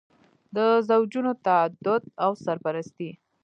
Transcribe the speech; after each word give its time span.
د 0.55 0.57
زوجونو 0.87 1.31
تعدد 1.45 2.03
او 2.23 2.31
سرپرستي. 2.43 3.09